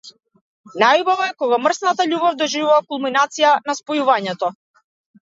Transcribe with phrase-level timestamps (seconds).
[0.83, 4.35] Најубаво е кога мрсната љубов доживува кулминација на спојување.